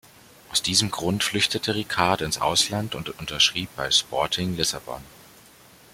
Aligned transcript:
Aus 0.51 0.63
diesem 0.63 0.89
Grund 0.89 1.23
flüchtete 1.23 1.75
Rijkaard 1.75 2.21
ins 2.21 2.39
Ausland 2.41 2.95
und 2.95 3.09
unterschrieb 3.19 3.69
bei 3.75 3.91
Sporting 3.91 4.55
Lissabon. 4.57 5.03